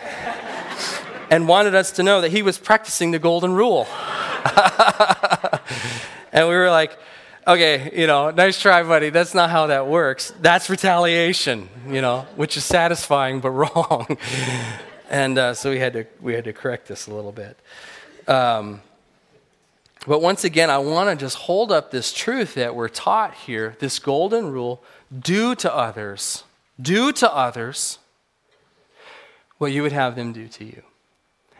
[1.31, 3.87] and wanted us to know that he was practicing the golden rule.
[6.31, 6.99] and we were like,
[7.47, 9.09] okay, you know, nice try, buddy.
[9.09, 10.33] That's not how that works.
[10.41, 14.17] That's retaliation, you know, which is satisfying but wrong.
[15.09, 17.57] and uh, so we had to we had to correct this a little bit.
[18.27, 18.81] Um,
[20.07, 23.75] but once again, I want to just hold up this truth that we're taught here,
[23.79, 24.83] this golden rule:
[25.17, 26.43] do to others,
[26.81, 27.99] do to others
[29.57, 30.83] what you would have them do to you.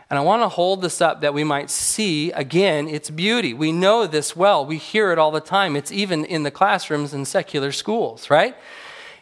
[0.09, 3.53] And I want to hold this up that we might see again its beauty.
[3.53, 4.65] We know this well.
[4.65, 5.75] We hear it all the time.
[5.75, 8.55] It's even in the classrooms in secular schools, right?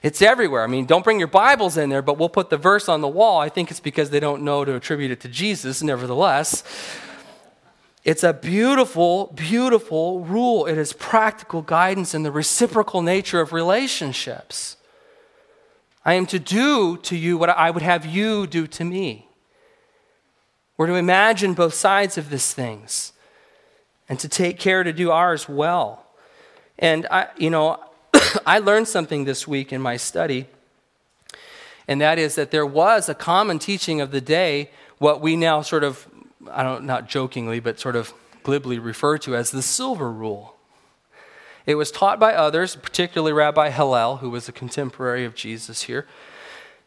[0.01, 0.63] It's everywhere.
[0.63, 3.07] I mean, don't bring your Bibles in there, but we'll put the verse on the
[3.07, 3.39] wall.
[3.39, 6.63] I think it's because they don't know to attribute it to Jesus, nevertheless.
[8.03, 10.65] It's a beautiful, beautiful rule.
[10.65, 14.75] It is practical guidance in the reciprocal nature of relationships.
[16.03, 19.29] I am to do to you what I would have you do to me.
[20.77, 23.13] We're to imagine both sides of these things
[24.09, 26.05] and to take care to do ours well.
[26.79, 27.79] And I, you know,
[28.45, 30.47] I learned something this week in my study,
[31.87, 35.61] and that is that there was a common teaching of the day, what we now
[35.61, 36.07] sort of,
[36.49, 40.55] I don't, not jokingly, but sort of glibly refer to as the silver rule.
[41.65, 46.05] It was taught by others, particularly Rabbi Hillel, who was a contemporary of Jesus here.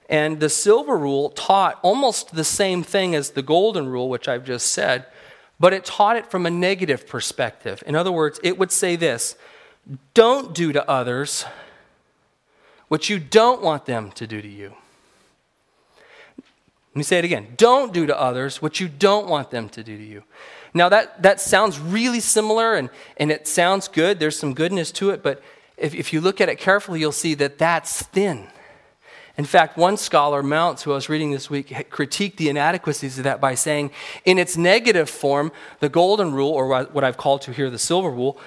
[0.09, 4.45] And the silver rule taught almost the same thing as the golden rule, which I've
[4.45, 5.07] just said,
[5.59, 7.83] but it taught it from a negative perspective.
[7.87, 9.37] In other words, it would say this
[10.15, 11.45] don't do to others
[12.89, 14.75] what you don't want them to do to you.
[16.39, 17.55] Let me say it again.
[17.57, 20.23] Don't do to others what you don't want them to do to you.
[20.73, 24.19] Now, that, that sounds really similar and, and it sounds good.
[24.19, 25.43] There's some goodness to it, but
[25.77, 28.49] if, if you look at it carefully, you'll see that that's thin.
[29.39, 33.25] In fact, one scholar, Mounce, who I was reading this week, critiqued the inadequacies of
[33.25, 33.91] that by saying,
[34.25, 38.11] in its negative form, the golden rule, or what I've called to here the silver
[38.11, 38.39] rule,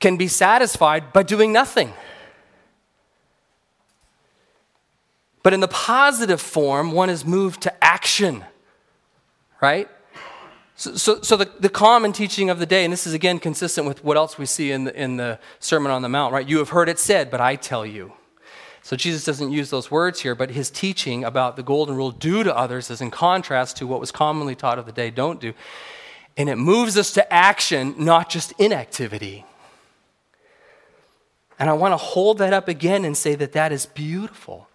[0.00, 1.94] can be satisfied by doing nothing.
[5.42, 8.44] But in the positive form, one is moved to action,
[9.62, 9.88] right?
[10.76, 13.86] So, so, so, the, the common teaching of the day, and this is again consistent
[13.86, 16.46] with what else we see in the, in the Sermon on the Mount, right?
[16.46, 18.12] You have heard it said, but I tell you.
[18.84, 22.44] So Jesus doesn't use those words here, but his teaching about the golden rule, do
[22.44, 25.54] to others, is in contrast to what was commonly taught of the day, don't do.
[26.36, 29.46] And it moves us to action, not just inactivity.
[31.58, 34.68] And I want to hold that up again and say that that is beautiful.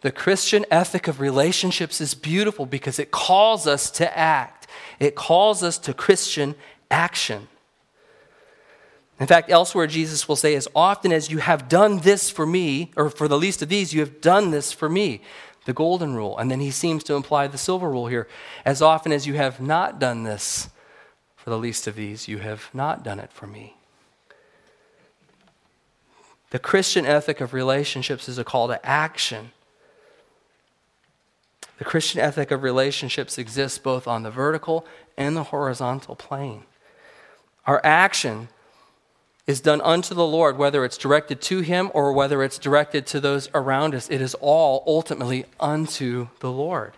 [0.00, 4.66] The Christian ethic of relationships is beautiful because it calls us to act,
[4.98, 6.56] it calls us to Christian
[6.90, 7.46] action.
[9.18, 12.90] In fact, elsewhere, Jesus will say, As often as you have done this for me,
[12.96, 15.22] or for the least of these, you have done this for me.
[15.64, 16.36] The golden rule.
[16.38, 18.28] And then he seems to imply the silver rule here.
[18.64, 20.68] As often as you have not done this
[21.36, 23.74] for the least of these, you have not done it for me.
[26.50, 29.50] The Christian ethic of relationships is a call to action.
[31.78, 34.86] The Christian ethic of relationships exists both on the vertical
[35.16, 36.62] and the horizontal plane.
[37.66, 38.48] Our action
[39.46, 43.20] is done unto the Lord, whether it's directed to him or whether it's directed to
[43.20, 44.08] those around us.
[44.10, 46.94] It is all ultimately unto the Lord.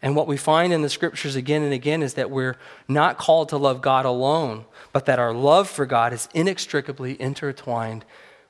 [0.00, 2.56] And what we find in the scriptures again and again is that we're
[2.86, 8.04] not called to love God alone, but that our love for God is inextricably intertwined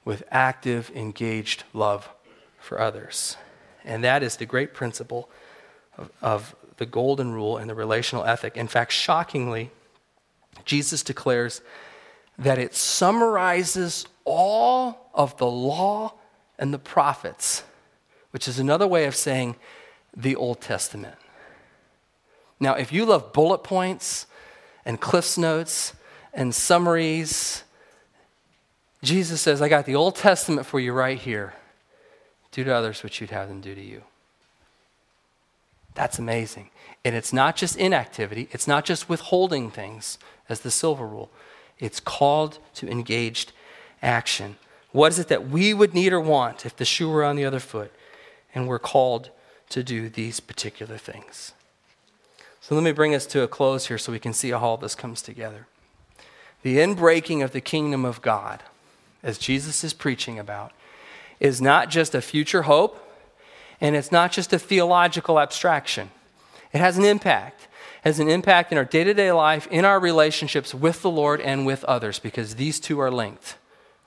[0.05, 2.09] with active, engaged love
[2.59, 3.37] for others.
[3.85, 5.31] And that is the great principle
[5.97, 8.57] of, of the golden rule and the relational ethic.
[8.57, 9.71] In fact, shockingly,
[10.65, 11.61] Jesus declares
[12.39, 16.15] that it summarizes all of the law
[16.59, 17.63] and the prophets,
[18.31, 19.57] which is another way of saying
[20.17, 21.17] the Old Testament.
[22.61, 24.27] Now, if you love bullet points
[24.85, 25.93] and cliffs notes
[26.33, 27.65] and summaries,
[29.03, 31.55] Jesus says, I got the Old Testament for you right here.
[32.53, 34.03] Do to others what you'd have them do to you.
[35.95, 36.71] That's amazing.
[37.05, 40.19] And it's not just inactivity, it's not just withholding things
[40.49, 41.31] as the silver rule.
[41.79, 43.53] It's called to engaged
[44.03, 44.57] action.
[44.93, 47.45] What is it that we would need or want if the shoe were on the
[47.45, 47.93] other foot?
[48.55, 49.31] And we're called
[49.71, 51.53] to do these particular things.
[52.61, 54.77] So let me bring us to a close here so we can see how all
[54.77, 55.67] this comes together.
[56.63, 58.63] The inbreaking of the kingdom of God,
[59.23, 60.73] as Jesus is preaching about,
[61.41, 63.01] is not just a future hope
[63.81, 66.11] and it's not just a theological abstraction.
[66.73, 67.69] It has an impact.
[68.05, 71.41] Has an impact in our day to day life, in our relationships with the Lord
[71.41, 73.57] and with others, because these two are linked.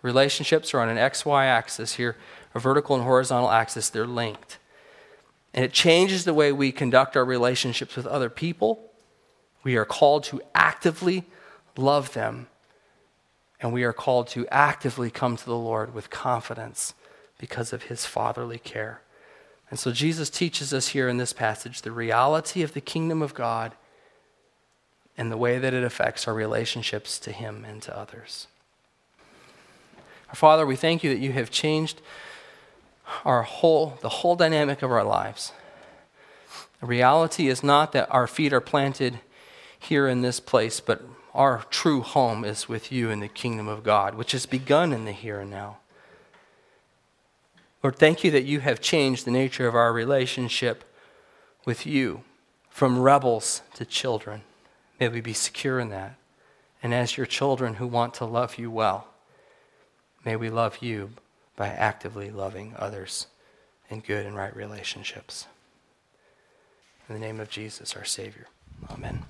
[0.03, 2.15] Relationships are on an XY axis here,
[2.53, 4.59] a vertical and horizontal axis, they're linked.
[5.51, 8.79] And it changes the way we conduct our relationships with other people.
[9.63, 11.23] We are called to actively
[11.75, 12.47] love them.
[13.59, 16.93] And we are called to actively come to the Lord with confidence
[17.39, 19.01] because of his fatherly care.
[19.71, 23.33] And so Jesus teaches us here in this passage the reality of the kingdom of
[23.33, 23.73] God
[25.17, 28.47] and the way that it affects our relationships to him and to others.
[30.29, 32.01] Our Father, we thank you that you have changed
[33.23, 35.53] our whole the whole dynamic of our lives.
[36.81, 39.19] The reality is not that our feet are planted
[39.79, 41.01] here in this place, but
[41.33, 45.05] our true home is with you in the kingdom of God, which has begun in
[45.05, 45.77] the here and now.
[47.83, 50.83] Lord, thank you that you have changed the nature of our relationship
[51.63, 52.21] with you
[52.69, 54.41] from rebels to children.
[54.99, 56.15] May we be secure in that.
[56.81, 59.07] And as your children who want to love you well,
[60.23, 61.11] may we love you
[61.55, 63.27] by actively loving others
[63.89, 65.47] in good and right relationships.
[67.07, 68.47] In the name of Jesus, our Savior.
[68.91, 69.25] Amen.